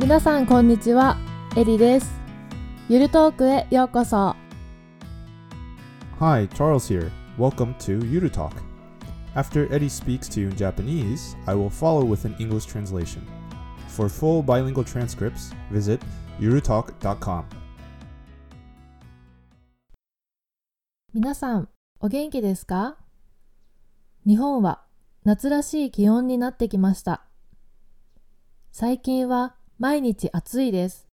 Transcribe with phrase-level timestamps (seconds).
[0.00, 1.18] 皆さんこんにちは、
[1.58, 2.10] エリです。
[2.88, 4.34] ゆるトークへようこそ。
[6.18, 7.10] Hi, Charles here.
[7.36, 8.52] Welcome to Yuru Talk.
[9.34, 13.20] After Eddie speaks to you in Japanese, I will follow with an English translation.
[13.88, 16.00] For full bilingual transcripts, visit
[16.40, 17.44] yurutalk.com.
[21.12, 21.68] 皆さん、
[22.00, 22.96] お元気ですか
[24.26, 24.82] 日本は
[25.24, 27.26] 夏らしい気温になってきました。
[28.72, 31.08] 最近は毎日暑いです。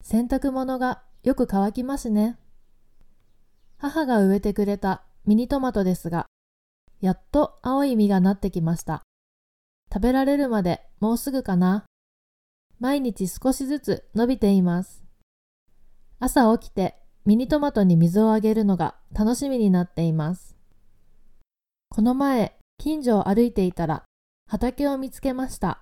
[0.00, 2.38] 洗濯物がよく乾きますね。
[3.76, 6.26] 母が植えてくれたミニトマトですが、
[7.00, 9.02] やっと青い実がなってきました。
[9.92, 11.86] 食べられるまでもうすぐかな。
[12.78, 15.02] 毎日少しずつ伸びています。
[16.20, 16.94] 朝起きて
[17.24, 20.56] ミニトマトに水をあげるのが楽しみになっています。
[21.88, 24.04] この前、近所を歩いていたら
[24.46, 25.80] 畑を見つけました。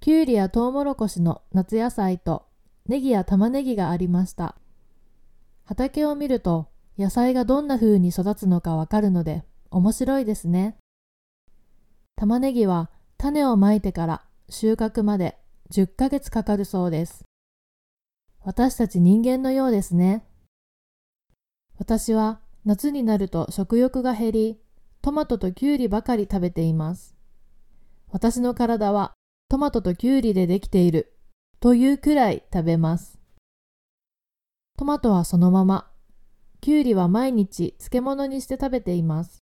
[0.00, 2.46] きゅうりやトウモロコシの夏野菜と
[2.86, 4.54] ネギや玉ねぎがありました。
[5.64, 10.76] 畑を見ると野菜がどんな風に育つのかわかるので面白いですね。
[12.16, 15.36] 玉ねぎは種をまいてから収穫まで
[15.72, 17.24] 10ヶ月かかるそうです。
[18.44, 20.24] 私たち人間のようですね。
[21.76, 24.60] 私は夏になると食欲が減り、
[25.02, 27.16] トマトとキュウリばかり食べています。
[28.10, 29.17] 私の体は
[29.50, 31.16] トマトとキュウリでできている
[31.58, 33.18] というくらい食べます。
[34.76, 35.90] トマトはそのまま、
[36.60, 39.38] キュウリは毎日漬物にして食べています。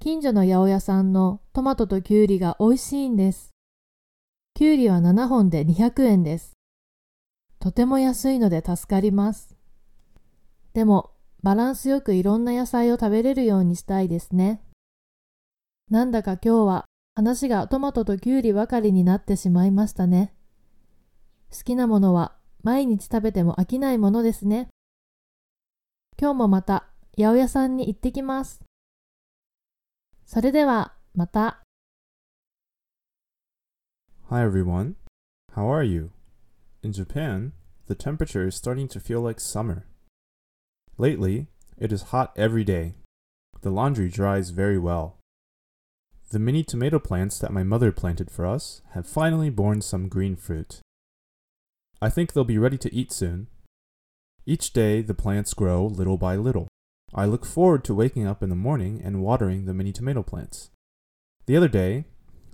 [0.00, 3.50] 近所の八百屋さんのトマトとキュウリが美味しいんです。
[4.54, 6.54] キュウリは7本で200円です。
[7.60, 9.56] とても安いので助かります。
[10.72, 11.12] でも、
[11.44, 14.64] バランスよくいろんな野菜を食べれるようにしたいですね。
[15.90, 16.89] なんだか今日は
[17.20, 20.32] 話がトマトとキュウリばかりになってしまいましたね。
[21.52, 24.70] 好きなものは毎日食べても飽きないものですね。
[26.18, 26.86] 今日もまた
[27.18, 28.62] 八百屋さんに行ってきます。
[30.24, 31.60] それではまた。
[34.30, 34.94] Hi everyone.
[35.54, 36.12] How are you?
[36.82, 37.52] In Japan,
[37.86, 39.82] the temperature is starting to feel like summer.
[40.96, 42.94] Lately, it is hot every day.
[43.60, 45.19] The laundry dries very well.
[46.30, 50.36] The mini tomato plants that my mother planted for us have finally borne some green
[50.36, 50.78] fruit.
[52.00, 53.48] I think they'll be ready to eat soon.
[54.46, 56.68] Each day, the plants grow little by little.
[57.12, 60.70] I look forward to waking up in the morning and watering the mini tomato plants.
[61.46, 62.04] The other day,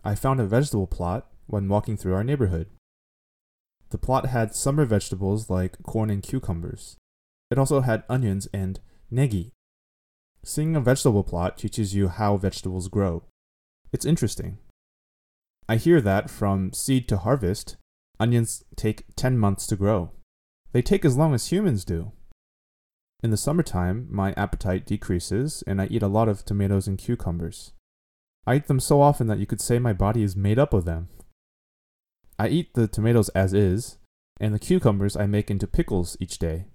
[0.03, 2.71] I found a vegetable plot when walking through our neighborhood.
[3.91, 6.97] The plot had summer vegetables like corn and cucumbers.
[7.51, 8.81] It also had onions and
[9.13, 9.51] negi.
[10.43, 13.25] Seeing a vegetable plot teaches you how vegetables grow.
[13.93, 14.59] It's interesting.
[15.69, 17.77] I hear that from seed to harvest,
[18.21, 20.13] onions take 10 months to grow.
[20.73, 22.13] They take as long as humans do.
[23.23, 27.73] In the summertime, my appetite decreases and I eat a lot of tomatoes and cucumbers.
[28.47, 30.85] I eat them so often that you could say my body is made up of
[30.85, 31.09] them.
[32.39, 33.97] I eat the tomatoes as is,
[34.39, 36.67] and the cucumbers I make into pickles each day.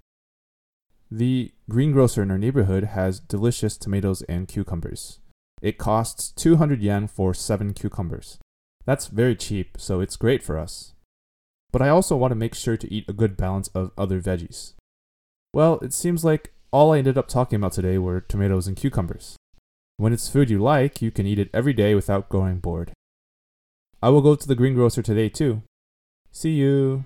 [1.10, 5.20] The greengrocer in our neighborhood has delicious tomatoes and cucumbers.
[5.62, 8.38] It costs 200 yen for 7 cucumbers.
[8.84, 10.92] That's very cheap, so it's great for us.
[11.70, 14.74] But I also want to make sure to eat a good balance of other veggies.
[15.54, 19.36] Well, it seems like all I ended up talking about today were tomatoes and cucumbers.
[19.98, 22.92] When it's food you like, you can eat it every day without growing bored.
[24.02, 25.62] I will go to the greengrocer today too.
[26.32, 27.04] See you!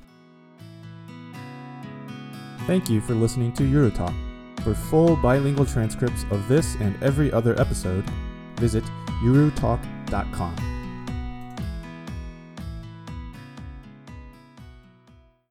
[2.66, 4.14] Thank you for listening to Eurotalk.
[4.62, 8.04] For full bilingual transcripts of this and every other episode,
[8.60, 8.84] visit
[9.24, 10.75] eurotalk.com.